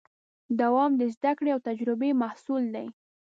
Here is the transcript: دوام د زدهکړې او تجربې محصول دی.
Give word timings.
دوام 0.59 0.91
د 0.99 1.03
زدهکړې 1.15 1.49
او 1.55 1.59
تجربې 1.67 2.09
محصول 2.21 2.63
دی. 2.75 2.87